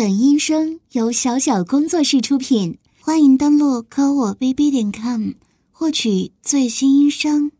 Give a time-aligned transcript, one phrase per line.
[0.00, 5.32] 本音声由小小工作室出品，欢迎登录科我 bb 点 com
[5.70, 7.52] 获取最新音声。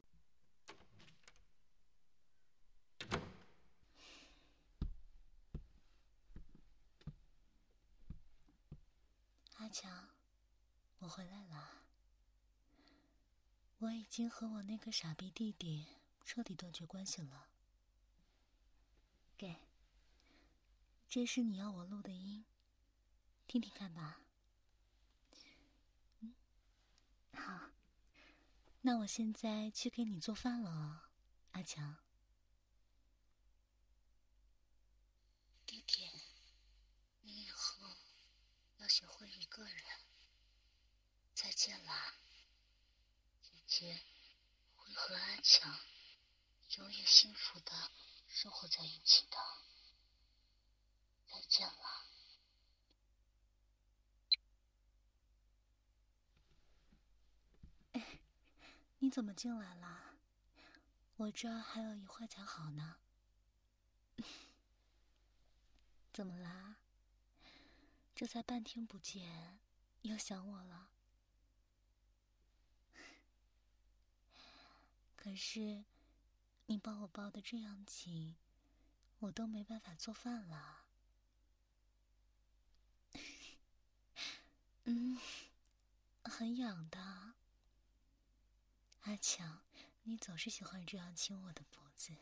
[9.57, 9.91] 阿强，
[11.00, 11.68] 我回来了。
[13.80, 15.84] 我已经和我那个傻逼弟弟
[16.25, 17.48] 彻底断绝关系了。
[19.36, 19.54] 给，
[21.11, 22.45] 这是你要我录的音，
[23.48, 24.20] 听听看吧。
[26.20, 26.32] 嗯，
[27.32, 27.73] 好，
[28.82, 31.10] 那我现在去给你做饭了，
[31.51, 31.96] 阿强。
[35.66, 36.09] 弟弟，
[37.23, 37.88] 你以后
[38.79, 39.82] 要学会一个人。
[41.34, 42.15] 再见啦，
[43.42, 44.01] 姐姐
[44.77, 45.77] 会和阿强
[46.77, 47.73] 永远幸福的。
[48.29, 49.37] 生活在一起的，
[51.30, 51.75] 再见了。
[58.99, 60.16] 你怎么进来了？
[61.16, 62.96] 我这还有一会才好呢。
[66.12, 66.77] 怎么啦？
[68.15, 69.59] 这才半天不见，
[70.03, 70.91] 又想我了？
[75.16, 75.84] 可是。
[76.66, 78.37] 你把我抱的这样紧，
[79.19, 80.79] 我都没办法做饭了。
[84.84, 85.19] 嗯，
[86.25, 87.34] 很痒的。
[89.03, 89.60] 阿强，
[90.03, 92.14] 你总是喜欢这样亲我的脖子。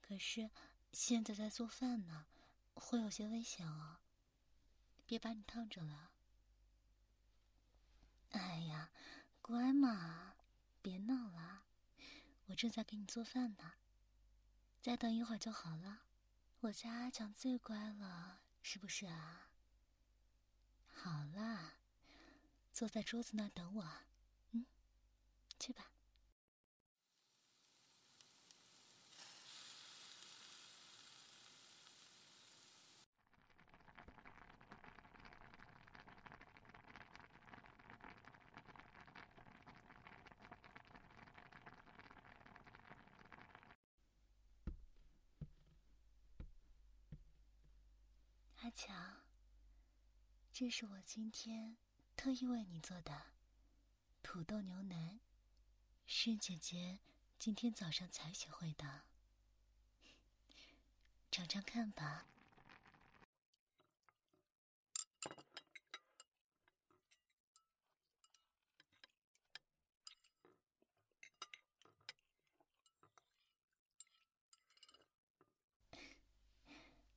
[0.00, 0.50] 可是
[0.92, 2.26] 现在在做饭呢，
[2.74, 3.98] 会有些危险哦。
[5.06, 6.12] 别把你烫着了。
[8.30, 8.90] 哎呀，
[9.40, 10.34] 乖嘛，
[10.82, 11.64] 别闹了。
[12.46, 13.74] 我正在给你做饭呢，
[14.80, 16.02] 再等一会儿就好了。
[16.60, 19.50] 我家阿强最乖了，是不是啊？
[20.94, 21.74] 好啦，
[22.72, 23.84] 坐在桌子那等我，
[24.52, 24.64] 嗯，
[25.58, 25.90] 去吧。
[48.62, 48.96] 阿强，
[50.56, 51.76] 这是我今天
[52.14, 53.22] 特意为你做的
[54.22, 55.18] 土豆牛腩，
[56.06, 57.00] 是姐姐
[57.40, 59.02] 今天早上才学会的，
[61.32, 62.26] 尝尝看吧。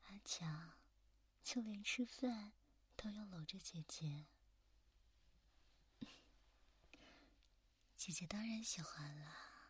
[0.07, 0.73] 阿强。
[1.43, 2.51] 就连吃饭
[3.07, 4.25] 都要搂着姐姐，
[7.95, 9.69] 姐姐当然喜欢啦。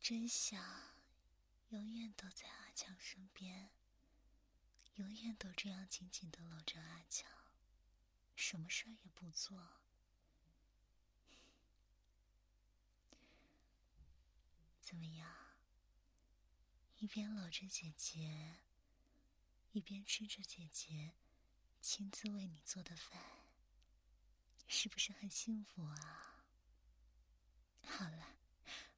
[0.00, 0.60] 真想
[1.68, 3.70] 永远都在阿强身边，
[4.96, 7.30] 永远都这样紧紧的搂着阿强，
[8.34, 9.56] 什么事儿也不做。
[14.80, 15.32] 怎么样？
[16.96, 18.56] 一边搂着姐姐。
[19.72, 21.12] 一边吃着姐姐
[21.80, 23.22] 亲自为你做的饭，
[24.66, 26.44] 是不是很幸福啊？
[27.84, 28.38] 好了，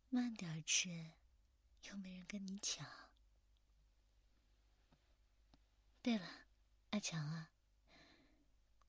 [0.08, 1.10] 慢点吃，
[1.82, 2.86] 又没人跟你抢。
[6.00, 6.26] 对了，
[6.90, 7.50] 阿强啊，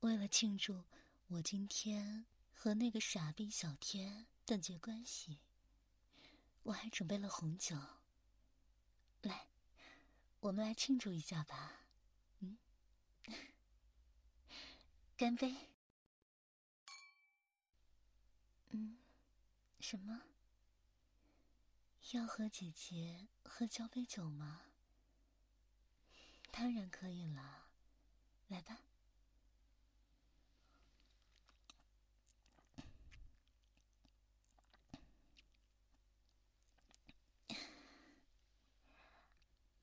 [0.00, 0.84] 为了庆祝
[1.26, 5.40] 我今天和那个傻逼小天断绝关系，
[6.62, 7.76] 我还准备了红酒。
[9.20, 9.48] 来。
[10.40, 11.71] 我们来庆祝一下吧，
[15.16, 15.54] 干杯。
[18.70, 18.96] 嗯，
[19.80, 20.22] 什么？
[22.12, 24.62] 要和姐姐喝交杯酒吗？
[26.50, 27.68] 当然可以了，
[28.48, 28.78] 来吧。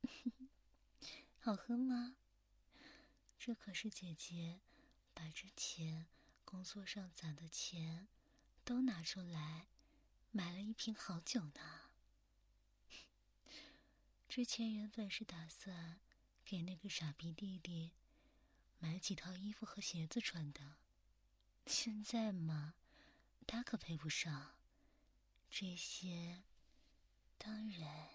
[1.39, 2.18] 好喝吗？
[3.49, 4.61] 这可是姐姐
[5.11, 6.05] 把之前
[6.45, 8.07] 工作上攒的钱
[8.63, 9.69] 都拿出来
[10.29, 11.89] 买了一瓶好酒呢。
[14.29, 15.99] 之前原本是打算
[16.45, 17.93] 给那个傻逼弟弟
[18.77, 20.75] 买几套衣服和鞋子穿的，
[21.65, 22.75] 现在嘛，
[23.47, 24.59] 他可配不上
[25.49, 26.43] 这些，
[27.39, 28.09] 当然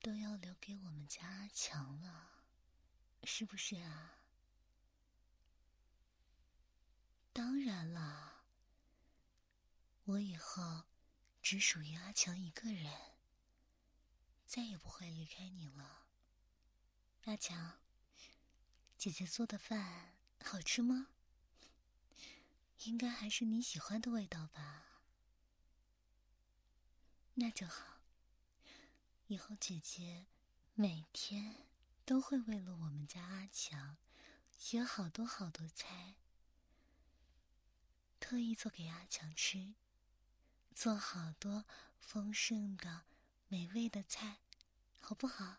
[0.00, 2.42] 都要留给我们家阿强了。
[3.22, 4.13] 是不是啊？
[7.34, 8.44] 当然了，
[10.04, 10.84] 我以后
[11.42, 12.92] 只属于阿强一个人，
[14.46, 16.06] 再也不会离开你了。
[17.24, 17.80] 阿强，
[18.96, 20.14] 姐姐做的饭
[20.44, 21.08] 好吃吗？
[22.84, 25.02] 应该还是你喜欢的味道吧？
[27.34, 27.98] 那就好。
[29.26, 30.26] 以后姐姐
[30.74, 31.66] 每天
[32.04, 33.96] 都会为了我们家阿强
[34.56, 36.14] 学好多好多菜，
[38.24, 39.74] 特意做给阿强吃，
[40.74, 41.66] 做好多
[42.00, 43.02] 丰盛的、
[43.48, 44.38] 美味的菜，
[44.98, 45.58] 好不好？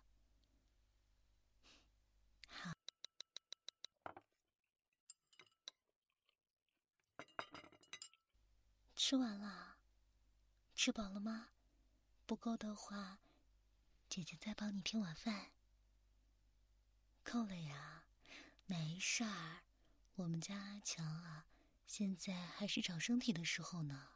[2.49, 2.73] 好。
[8.95, 9.77] 吃完了，
[10.73, 11.49] 吃饱了吗？
[12.25, 13.19] 不够的话。
[14.09, 15.51] 姐姐再帮你添碗饭。
[17.21, 18.05] 够了呀，
[18.65, 19.59] 没事儿。
[20.15, 21.45] 我们家阿强啊，
[21.85, 24.09] 现在还是长身体的时候呢，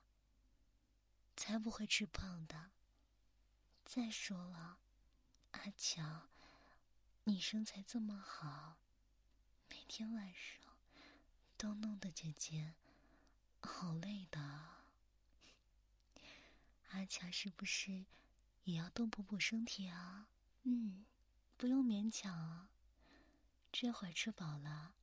[1.36, 2.72] 才不会吃胖的。
[3.86, 4.80] 再说了，
[5.52, 6.30] 阿强，
[7.24, 8.78] 你身材这么好，
[9.70, 10.62] 每天晚上
[11.58, 12.74] 都弄得姐姐
[13.62, 14.40] 好累的。
[16.90, 18.06] 阿强是不是？
[18.66, 20.28] 也要多补补身体啊，
[20.64, 21.06] 嗯，
[21.58, 22.70] 不用勉强啊。
[23.72, 24.94] 这会儿吃饱了，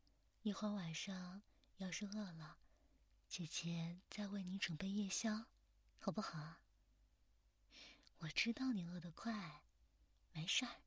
[0.43, 1.43] 一会儿晚上
[1.79, 2.59] 要是饿了，
[3.29, 5.47] 姐姐再为你准备夜宵，
[5.99, 6.57] 好不好？
[8.21, 9.63] 我知道你饿得快，
[10.33, 10.81] 没事儿，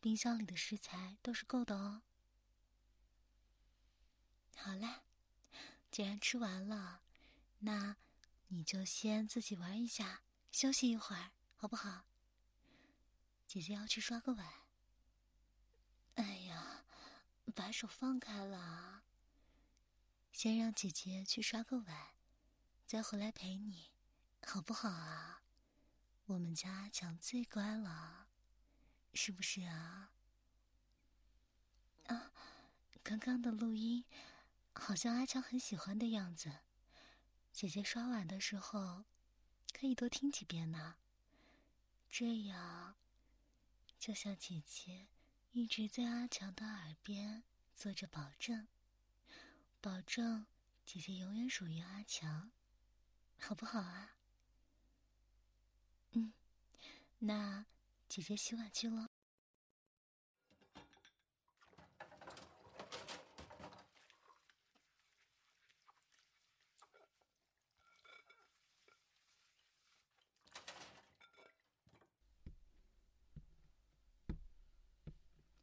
[0.00, 2.02] 冰箱里的食材都是够的哦。
[4.56, 5.04] 好啦，
[5.90, 7.02] 既然吃完了，
[7.60, 7.96] 那
[8.48, 10.22] 你就先自己玩一下，
[10.52, 11.30] 休息一会儿。
[11.56, 12.06] 好不好？
[13.46, 14.46] 姐姐要去刷个碗。
[16.14, 16.84] 哎呀，
[17.54, 18.99] 把手放开了。
[20.42, 22.14] 先让姐姐去刷个碗，
[22.86, 23.90] 再回来陪你，
[24.42, 25.42] 好不好啊？
[26.24, 28.26] 我们家阿强最乖了，
[29.12, 30.12] 是不是啊？
[32.06, 32.32] 啊，
[33.02, 34.06] 刚刚的录音
[34.72, 36.60] 好像阿强很喜欢的样子。
[37.52, 39.04] 姐姐刷碗的时候
[39.74, 40.96] 可以多听几遍呢。
[42.08, 42.94] 这样，
[43.98, 45.08] 就像姐姐
[45.52, 47.44] 一直在阿强的耳边
[47.76, 48.66] 做着保证，
[49.80, 50.44] 保证
[50.84, 52.50] 姐姐永远属于阿强，
[53.38, 54.14] 好不好啊？
[56.10, 56.32] 嗯，
[57.20, 57.64] 那
[58.08, 59.08] 姐姐洗碗去了。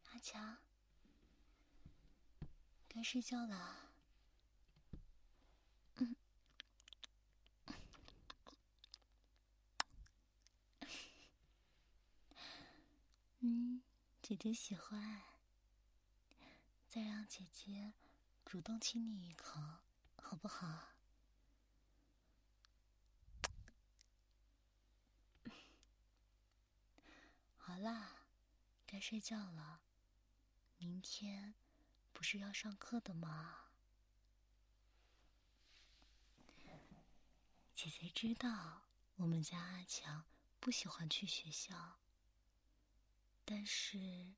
[0.06, 0.58] 阿强，
[2.88, 3.76] 该睡觉了。
[6.00, 6.16] 嗯，
[13.40, 13.82] 嗯，
[14.28, 15.22] 姐姐喜欢。
[16.90, 17.94] 再让姐姐
[18.44, 19.62] 主动亲你一口，
[20.22, 20.90] 好不好？
[27.56, 28.18] 好啦，
[28.86, 29.80] 该睡觉了。
[30.78, 31.56] 明天
[32.12, 33.70] 不是要上课的吗？
[37.74, 38.82] 姐姐知道
[39.16, 40.26] 我们家阿强
[40.60, 41.98] 不喜欢去学校，
[43.50, 44.36] 但是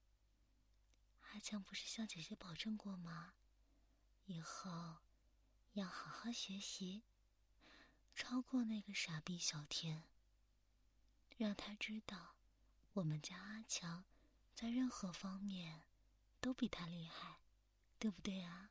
[1.22, 3.34] 阿强不是向姐姐保证过吗？
[4.28, 4.98] 以后
[5.74, 7.02] 要好好学习，
[8.16, 10.04] 超过那个傻逼小天，
[11.38, 12.36] 让他知道
[12.94, 14.06] 我们家阿强
[14.54, 15.84] 在任何方面。
[16.42, 17.42] 都比他厉害，
[18.00, 18.70] 对不对啊？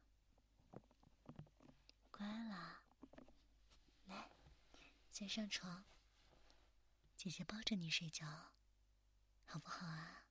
[2.11, 2.80] 乖啦，
[4.07, 4.30] 来，
[5.12, 5.85] 先上床，
[7.14, 8.26] 姐姐抱着你睡觉，
[9.45, 10.25] 好不好啊？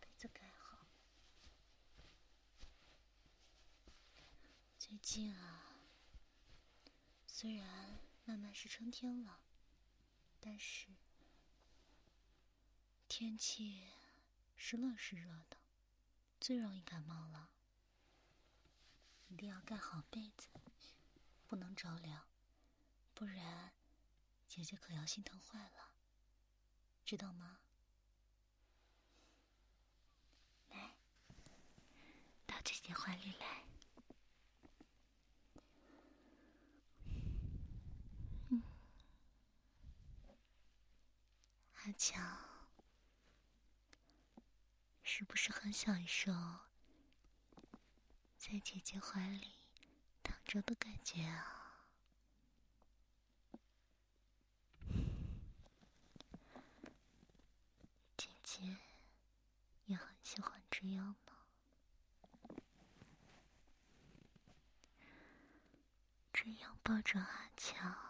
[0.00, 0.86] 被子盖好。
[4.90, 5.66] 最近啊，
[7.24, 9.38] 虽然慢慢是春天了。
[10.40, 10.88] 但是
[13.06, 13.86] 天气
[14.56, 15.58] 是冷是热的，
[16.40, 17.50] 最容易感冒了。
[19.28, 20.48] 一定要盖好被子，
[21.46, 22.26] 不能着凉，
[23.14, 23.70] 不然
[24.48, 25.92] 姐姐可要心疼坏了，
[27.04, 27.60] 知道吗？
[30.70, 30.96] 来，
[32.48, 33.69] 到姐姐怀里来。
[41.82, 42.36] 阿强，
[45.02, 46.30] 是不是很享受
[48.36, 49.54] 在姐姐怀里
[50.22, 51.86] 躺着的感觉啊？
[58.16, 58.76] 姐姐
[59.86, 61.32] 也很喜欢这样呢，
[66.32, 68.09] 这样抱着阿强。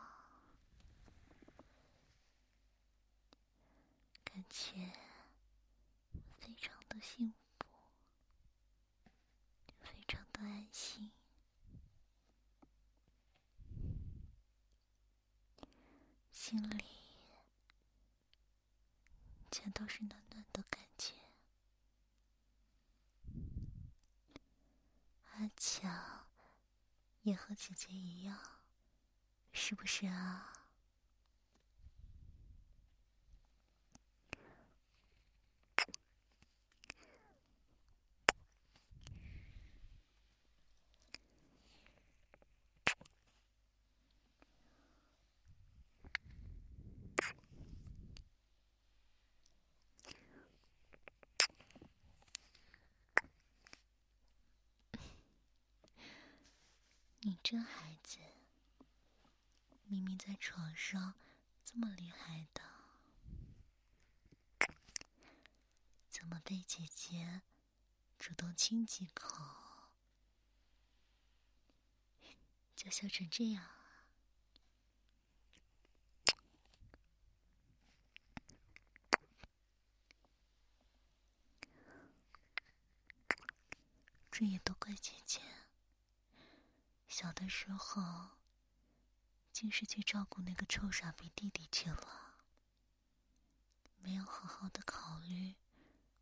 [4.50, 4.92] 感觉
[6.40, 7.66] 非常的幸福，
[9.80, 11.12] 非常的安心，
[16.32, 16.84] 心里
[19.52, 21.12] 全都是暖暖的感觉。
[25.34, 26.26] 阿强
[27.22, 28.36] 也和姐姐一样，
[29.52, 30.59] 是不是啊？
[57.22, 58.18] 你这孩子，
[59.84, 61.12] 明明在床上
[61.66, 62.62] 这么厉害的，
[66.08, 67.42] 怎么被姐姐
[68.18, 69.44] 主动亲几口，
[72.74, 73.76] 就笑成这样啊？
[84.30, 85.42] 这也都怪姐姐。
[87.20, 88.30] 小的时候，
[89.52, 92.38] 竟是去照顾那个臭傻逼弟弟去了，
[93.98, 95.54] 没有好好的考虑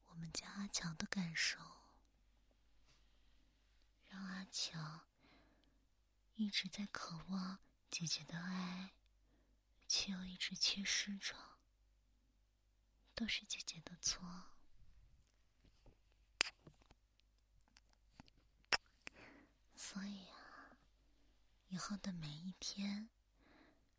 [0.07, 1.61] 我们家阿强的感受，
[4.09, 5.03] 让阿强
[6.35, 7.61] 一直在渴望
[7.93, 8.91] 姐姐的爱，
[9.87, 11.37] 却又一直缺失着，
[13.15, 14.27] 都是姐姐的错，
[19.77, 20.28] 所以。
[21.69, 23.11] 以后的每一天，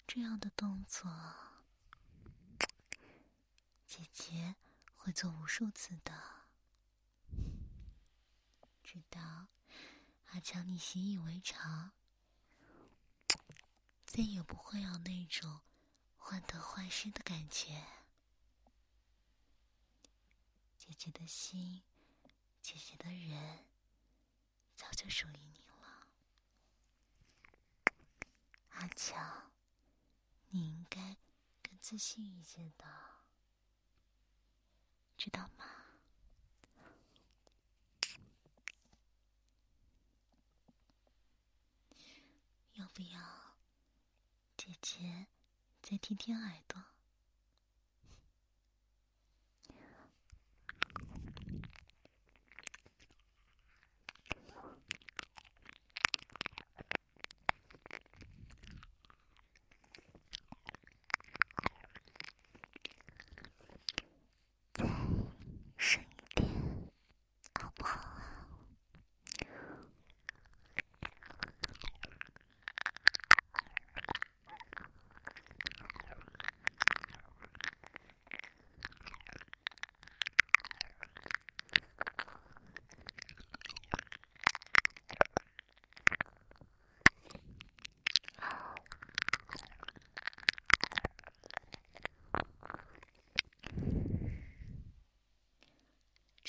[0.07, 1.11] 这样的动作，
[3.85, 4.55] 姐姐
[4.95, 6.11] 会做无数次的，
[8.83, 9.47] 直到
[10.31, 11.91] 阿强你习以为常，
[14.03, 15.61] 再也不会有那种
[16.17, 17.85] 患得患失的感觉。
[20.75, 21.83] 姐姐的心，
[22.63, 23.65] 姐姐的人，
[24.75, 25.68] 早就属于你。
[28.79, 29.51] 阿强，
[30.51, 31.17] 你应该
[31.61, 32.85] 更自信一些的，
[35.17, 35.65] 知道吗？
[42.75, 43.19] 要不要
[44.55, 45.27] 姐姐
[45.81, 46.81] 再听听耳朵？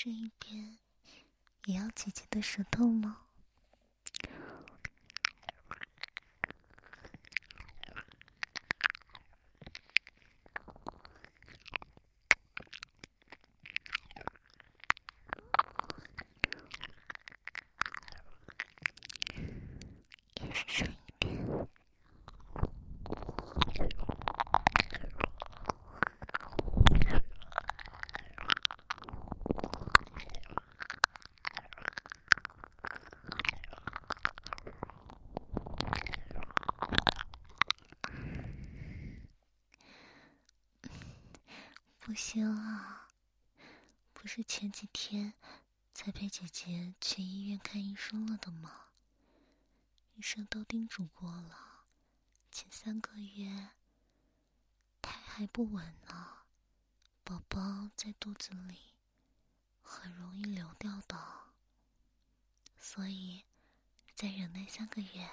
[0.03, 0.79] 这一边
[1.65, 3.19] 也要姐姐的舌头吗？
[42.03, 43.07] 不行啊！
[44.11, 45.33] 不是前几天
[45.93, 48.87] 才陪姐姐去医院看医生了的吗？
[50.15, 51.83] 医生都叮嘱过了，
[52.53, 53.71] 前三个月
[55.01, 56.45] 胎还不稳呢，
[57.21, 58.93] 宝宝在肚子里
[59.81, 61.17] 很容易流掉的，
[62.77, 63.43] 所以
[64.15, 65.29] 再忍耐三个月，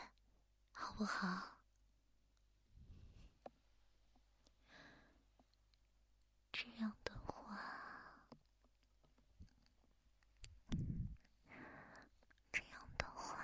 [0.73, 1.61] 好不好？
[6.51, 8.19] 这样的话，
[12.51, 13.39] 这样的话，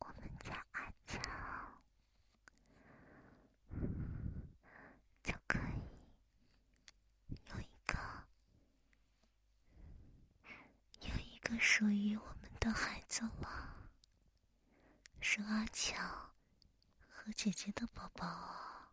[0.00, 1.22] 我们家阿强
[5.22, 7.96] 就可以有一个
[11.00, 13.88] 有一个属于我们的孩子了，
[15.18, 16.30] 是阿强
[17.08, 18.92] 和姐姐的宝宝啊。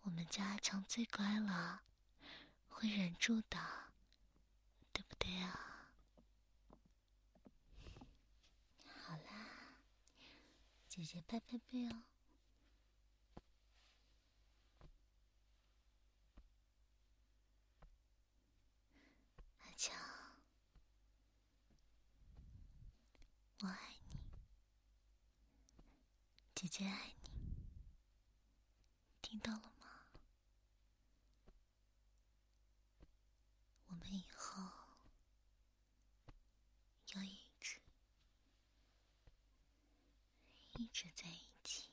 [0.00, 1.82] 我们家阿强最乖了，
[2.68, 3.56] 会忍住的，
[4.92, 5.92] 对不对啊？
[9.04, 9.78] 好啦，
[10.88, 12.02] 姐姐拍拍背哦。
[19.60, 19.94] 阿强，
[23.60, 24.18] 我爱你，
[26.56, 27.30] 姐姐爱你，
[29.20, 30.06] 听到了吗？
[33.88, 34.62] 我们以后
[37.12, 37.78] 要一直
[40.78, 41.90] 一直在一起，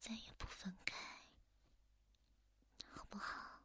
[0.00, 0.96] 再也不分开，
[2.90, 3.60] 好不好？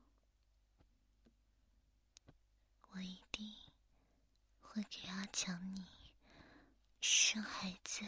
[2.92, 3.56] 我一定
[4.62, 5.88] 会给阿强你
[7.00, 8.06] 生孩子，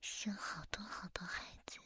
[0.00, 1.78] 生好多好多孩子。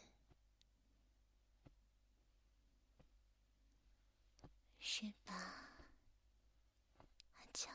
[4.81, 5.35] 睡吧，
[7.37, 7.73] 阿强，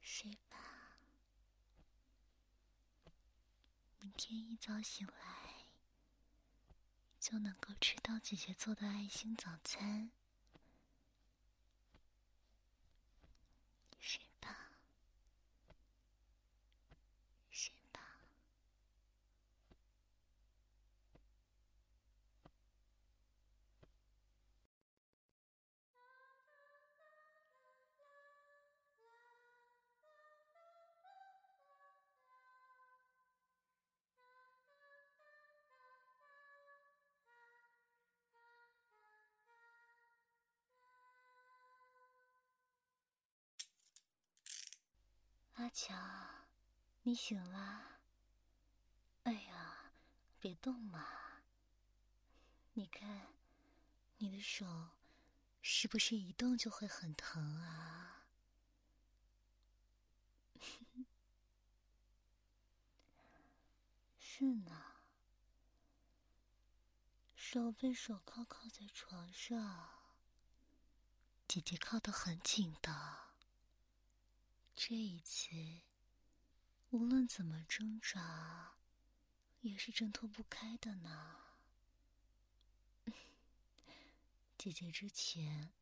[0.00, 0.56] 睡吧。
[4.04, 5.64] 明天一早醒来，
[7.18, 10.10] 就能够吃到姐姐做的爱心早餐。
[45.74, 45.92] 乔，
[47.02, 47.98] 你醒啦？
[49.24, 49.90] 哎呀，
[50.38, 51.04] 别动嘛！
[52.74, 53.26] 你看，
[54.18, 54.90] 你的手
[55.60, 58.26] 是不是一动就会很疼啊？
[64.20, 64.70] 是呢，
[67.34, 69.88] 手被手铐铐在床上，
[71.48, 73.23] 姐姐靠得很紧的。
[74.76, 75.50] 这一次，
[76.90, 78.74] 无论怎么挣扎，
[79.60, 81.38] 也是挣脱不开的呢。
[84.58, 85.72] 姐姐之前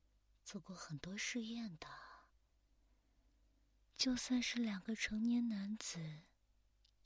[0.45, 1.89] 做过很多试验的，
[3.97, 6.21] 就算是两个成年男子，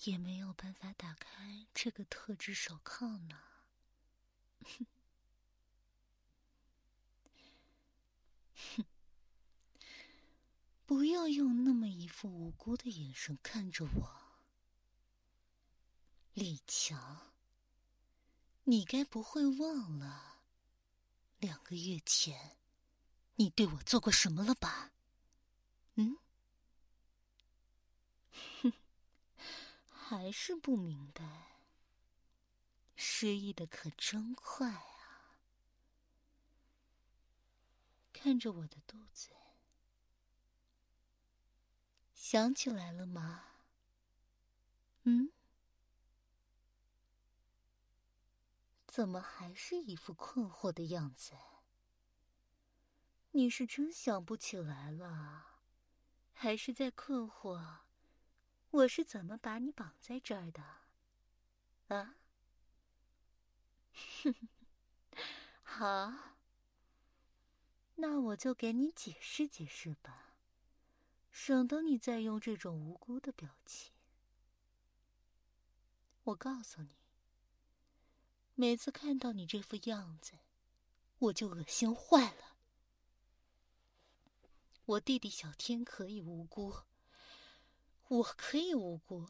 [0.01, 3.41] 也没有办法打开这个特制手铐呢。
[4.61, 4.87] 哼。
[10.87, 14.17] 不要用那么一副无辜的眼神看着我，
[16.33, 17.33] 李强。
[18.69, 20.43] 你该不会忘了，
[21.39, 22.59] 两个月前，
[23.35, 24.93] 你对我做过什么了吧？
[25.97, 26.19] 嗯？
[28.63, 28.73] 哼，
[29.91, 31.57] 还是不明白。
[32.95, 35.39] 失忆的可真快啊！
[38.13, 39.31] 看着我的肚子。
[42.29, 43.45] 想起来了吗？
[45.05, 45.31] 嗯？
[48.89, 51.35] 怎么还是一副困惑的样子？
[53.31, 55.61] 你是真想不起来了，
[56.33, 57.83] 还是在困惑？
[58.73, 60.65] 我是怎么把你绑在这儿的？
[61.87, 62.17] 啊？
[65.63, 66.13] 好，
[67.95, 70.26] 那我就给你解释解释吧。
[71.39, 73.93] 省得你再用这种无辜的表情。
[76.25, 76.97] 我告诉你，
[78.55, 80.33] 每次看到你这副样子，
[81.19, 82.57] 我就恶心坏了。
[84.87, 86.75] 我弟弟小天可以无辜，
[88.09, 89.29] 我可以无辜，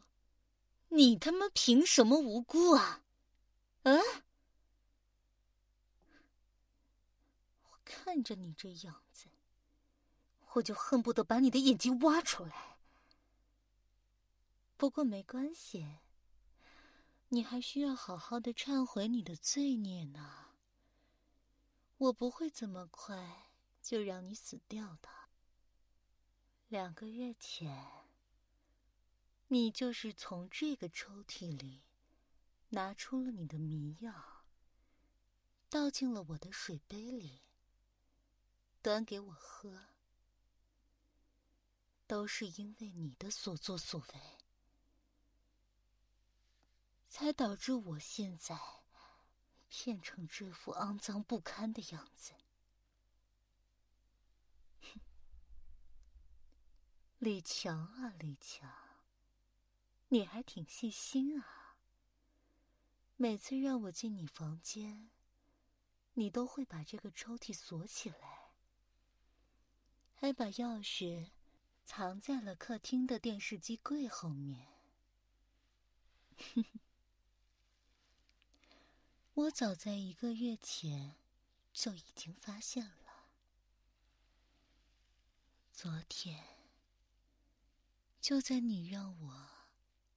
[0.87, 3.03] 你他妈凭什么无辜啊？
[3.83, 3.91] 啊！
[7.63, 9.27] 我看着你这样子，
[10.57, 12.77] 我就恨不得把你的眼睛挖出来。
[14.75, 15.99] 不过没关系，
[17.29, 20.45] 你还需要好好的忏悔你的罪孽呢。
[21.97, 23.49] 我不会这么快
[23.81, 25.09] 就让你死掉的。
[26.67, 28.05] 两个月前。
[29.49, 31.83] 你就是从这个抽屉里
[32.71, 34.43] 拿出了你的迷药，
[35.69, 37.43] 倒进了我的水杯里，
[38.81, 39.85] 端给我喝，
[42.07, 44.37] 都是因为你的所作所为，
[47.09, 48.57] 才导致我现在
[49.69, 52.33] 变成这副肮脏不堪的样子。
[57.19, 58.71] 李强啊，李强！
[60.09, 61.75] 你还挺细心啊！
[63.15, 65.09] 每次让我进你房间，
[66.13, 68.51] 你都会把这个抽屉锁起来，
[70.13, 71.31] 还把钥匙
[71.87, 74.67] 藏在了客厅的电视机柜后面。
[79.33, 81.15] 我早在一个月前
[81.71, 83.29] 就已经发现了，
[85.71, 86.43] 昨天
[88.19, 89.49] 就在你让我。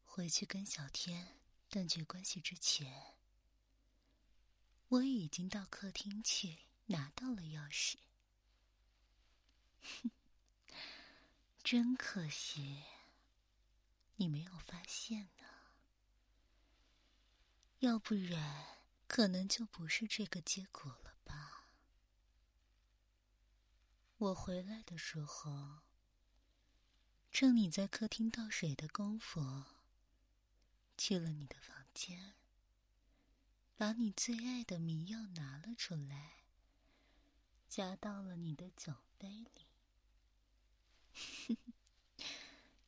[0.05, 3.15] 回去跟小天断绝关系之前，
[4.89, 7.95] 我已经到客厅去拿到了钥匙。
[9.81, 10.11] 哼
[11.63, 12.85] 真可惜，
[14.17, 15.45] 你没有发现呢。
[17.81, 21.67] 要不然，可能就不是这个结果了吧？
[24.17, 25.81] 我回来的时候，
[27.31, 29.65] 趁你在客厅倒水的功夫。
[30.97, 32.35] 去了你的房间，
[33.77, 36.43] 把你最爱的迷药拿了出来，
[37.69, 39.70] 加到了你的酒杯里。
[41.49, 41.57] 哼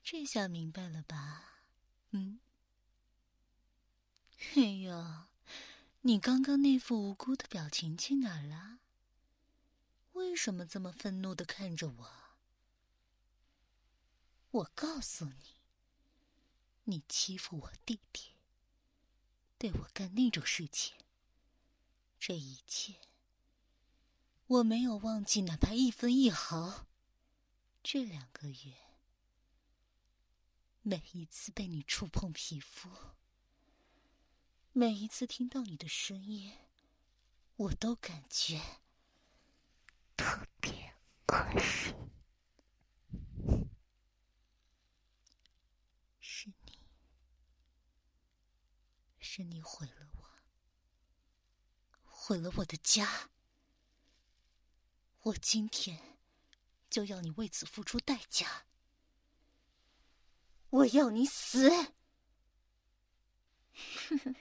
[0.03, 1.62] 这下明白了吧？
[2.11, 2.40] 嗯？
[4.57, 5.27] 哎呦，
[6.03, 8.79] 你刚刚那副无辜的表情去哪儿了？
[10.12, 12.12] 为什么这么愤怒的看着我？
[14.51, 15.57] 我告诉你。
[16.85, 18.33] 你欺负我弟弟，
[19.57, 20.97] 对我干那种事情，
[22.18, 22.97] 这一切
[24.49, 26.87] 我没有忘记，哪怕一分一毫。
[27.83, 28.75] 这两个月，
[30.83, 32.88] 每一次被你触碰皮肤，
[34.73, 36.57] 每一次听到你的声音，
[37.57, 38.61] 我都感觉
[40.16, 40.95] 特别
[41.27, 41.95] 恶心。
[49.25, 50.25] 是你毁了我，
[52.05, 53.31] 毁了我的家。
[55.23, 56.12] 我今天
[56.93, 58.67] 就要你为此付出代价。
[60.69, 61.71] 我要你死！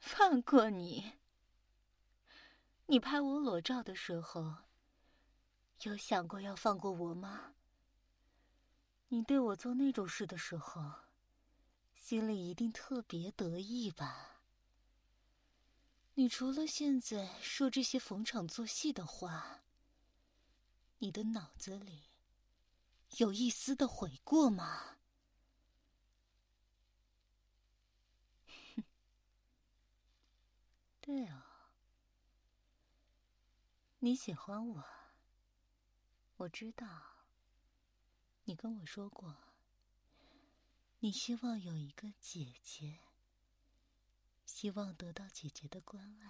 [0.00, 1.12] 放过你？
[2.86, 4.64] 你拍我裸照的时候，
[5.82, 7.54] 有想过要放过我吗？
[9.06, 10.92] 你对我做那种事的时候。
[11.94, 14.40] 心里一定特别得意吧？
[16.14, 19.62] 你除了现在说这些逢场作戏的话，
[20.98, 22.04] 你的脑子里
[23.18, 24.96] 有一丝的悔过吗？
[31.00, 31.42] 对哦，
[34.00, 34.84] 你喜欢我，
[36.36, 36.86] 我知道，
[38.44, 39.36] 你跟我说过。
[41.00, 42.98] 你希望有一个姐姐，
[44.44, 46.28] 希望得到姐姐的关爱。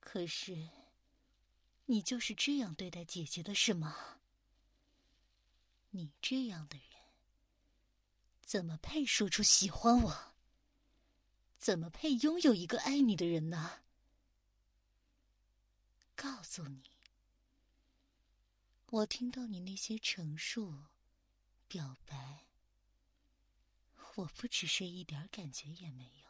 [0.00, 0.70] 可是，
[1.92, 4.18] 你就是这样对待姐姐的，是吗？
[5.90, 6.86] 你这样的人，
[8.42, 10.32] 怎么配说出喜欢我？
[11.58, 13.82] 怎么配拥有一个爱你的人呢？
[16.16, 16.82] 告诉你，
[18.86, 20.84] 我听到你那些陈述。
[21.68, 22.46] 表白，
[24.14, 26.28] 我不只是一点感觉也没有，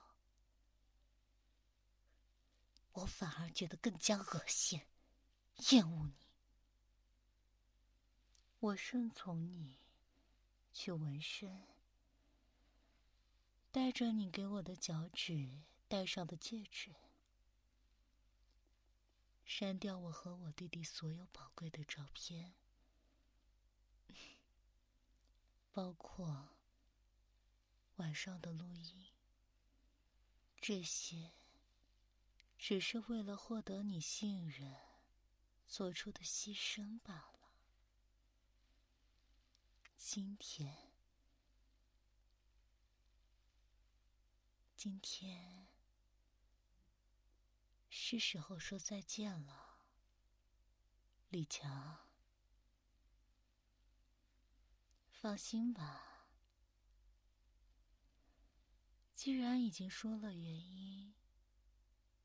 [2.94, 4.80] 我反而觉得更加恶心，
[5.70, 6.14] 厌恶你。
[8.60, 9.78] 我顺从你，
[10.72, 11.66] 去纹身，
[13.70, 16.94] 带着你给我的脚趾戴上的戒指，
[19.44, 22.54] 删掉我和我弟弟所有宝贵的照片。
[25.72, 26.50] 包括
[27.96, 29.06] 晚上的录音，
[30.60, 31.32] 这些
[32.58, 34.76] 只是为了获得你信任
[35.72, 37.54] 做出的牺牲罢了。
[39.96, 40.92] 今天，
[44.76, 45.66] 今天
[47.88, 49.78] 是时候说再见了，
[51.30, 52.00] 李强。
[55.10, 56.26] 放心吧，
[59.14, 61.14] 既然已经说了原因，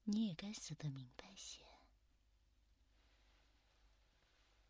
[0.03, 1.76] 你也该死的明白些。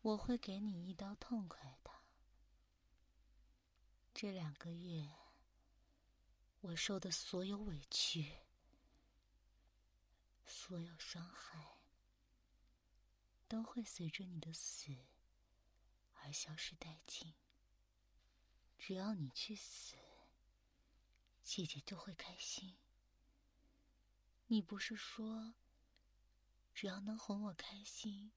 [0.08, 1.90] 我会给你一刀痛快的。
[4.14, 5.06] 这两个月，
[6.60, 8.38] 我受的所有委屈、
[10.46, 11.80] 所有伤害，
[13.46, 14.96] 都会随着你的死
[16.22, 17.34] 而消失殆尽。
[18.78, 19.94] 只要你去死，
[21.42, 22.78] 姐姐就会开心。
[24.46, 25.52] 你不是说，
[26.72, 28.32] 只要能哄我开心，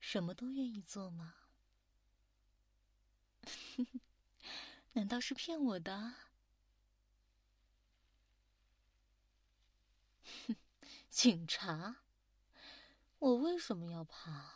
[0.00, 1.34] 什么都愿意做吗？
[4.94, 6.14] 难道是骗我的？
[10.46, 10.56] 哼，
[11.08, 12.02] 警察，
[13.18, 14.54] 我为什么要怕？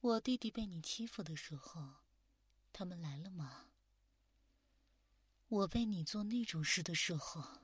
[0.00, 2.02] 我弟弟被你欺负的时候。
[2.74, 3.66] 他们来了吗？
[5.48, 7.60] 我被你做那种事的时候，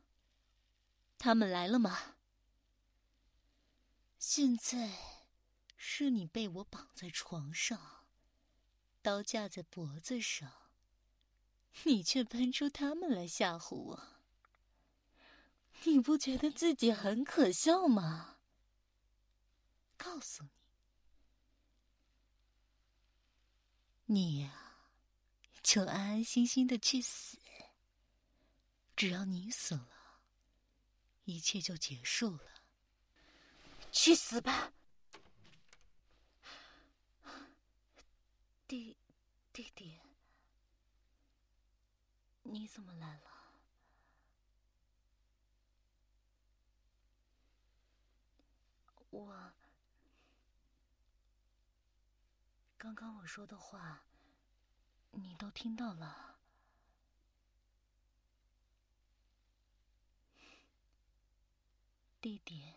[1.17, 2.17] 他们来了吗？
[4.19, 5.18] 现在
[5.79, 8.05] 是你被我绑在床上，
[9.01, 10.53] 刀架在脖子上，
[11.85, 14.03] 你却搬出他们来吓唬我，
[15.85, 18.39] 你不觉得自己很可笑吗？
[19.97, 20.43] 告诉
[24.05, 24.65] 你，你呀。
[25.61, 27.37] 就安安心心的去死。
[28.97, 30.23] 只要你死了，
[31.25, 32.63] 一切就结束了。
[33.93, 34.73] 去死吧，
[38.69, 38.97] 弟
[39.53, 39.99] 弟弟，
[42.43, 43.31] 你怎么来了？
[49.11, 49.53] 我
[52.77, 54.05] 刚刚我说的话。
[55.13, 56.37] 你都听到了，
[62.21, 62.75] 弟弟，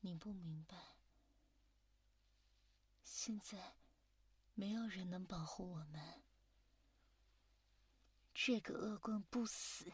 [0.00, 0.98] 你不明白，
[3.02, 3.77] 现在
[4.58, 6.24] 没有人能保护我们。
[8.34, 9.92] 这个恶棍不死，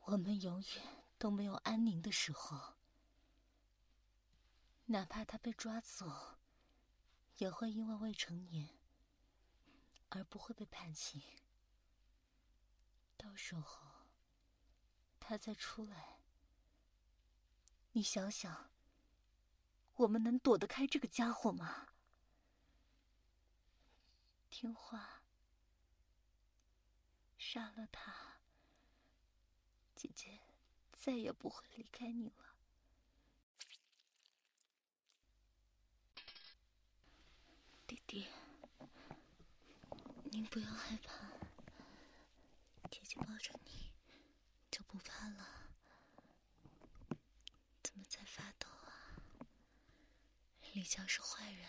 [0.00, 2.74] 我们永远都没有安宁的时候。
[4.86, 6.40] 哪怕他被抓走，
[7.36, 8.70] 也会因为未成年。
[10.08, 11.22] 而不会被判刑。
[13.16, 14.08] 到时候，
[15.20, 16.18] 他再出来，
[17.92, 18.72] 你想想，
[19.94, 21.93] 我们能躲得开这个家伙吗？
[24.56, 25.24] 听话，
[27.36, 28.36] 杀了他，
[29.96, 30.38] 姐姐
[30.92, 32.54] 再也不会离开你了，
[37.84, 38.28] 弟弟。
[40.30, 41.26] 您不要害怕，
[42.88, 43.90] 姐姐抱着你
[44.70, 45.48] 就不怕了。
[47.82, 49.18] 怎么在发抖啊？
[50.74, 51.68] 李强是坏人，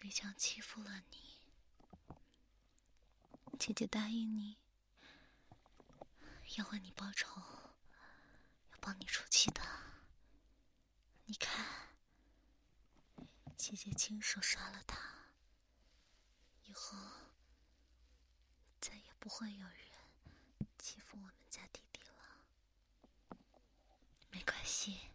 [0.00, 1.40] 李强欺负了你，
[3.58, 4.56] 姐姐答应你
[6.56, 7.40] 要为你报仇，
[8.72, 9.60] 要帮你出气的。
[11.26, 11.94] 你看，
[13.56, 14.98] 姐姐亲手杀了他。
[16.64, 16.96] 以后
[18.80, 19.78] 再也不会有人
[20.78, 23.36] 欺负我们家弟弟了。
[24.30, 25.10] 没关系，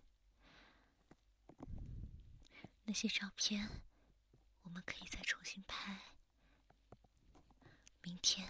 [2.83, 3.81] 那些照片
[4.75, 6.01] 我们可以再重新拍。
[8.01, 8.45] 明天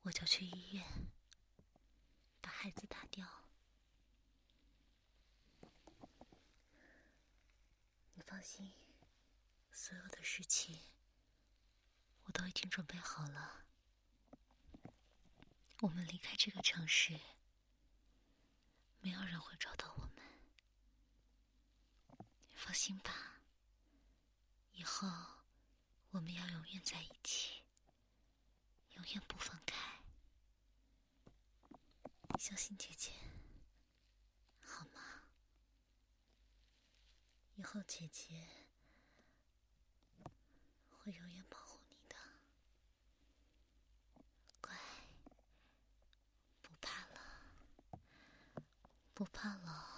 [0.00, 0.82] 我就去医院
[2.40, 3.28] 把孩子打掉。
[8.14, 8.72] 你放心，
[9.70, 10.80] 所有的事情。
[12.24, 13.66] 我都已经准备好了，
[15.80, 17.20] 我们离开这个城市，
[19.02, 20.24] 没有人会找到我们。
[22.54, 23.29] 放心吧，
[24.80, 25.06] 以后
[26.10, 27.62] 我们要永远在一起
[28.94, 30.00] 永远不分开。
[32.38, 33.12] 相信姐姐
[34.64, 35.20] 好吗？
[37.56, 38.48] 以后姐姐
[40.88, 42.16] 会永远保护你的。
[44.62, 44.74] 乖
[46.62, 48.00] 不怕了
[49.12, 49.89] 不怕了。